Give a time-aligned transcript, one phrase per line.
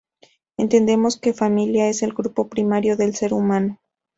[0.57, 3.79] Entendemos que familia es el grupo primario del ser humano.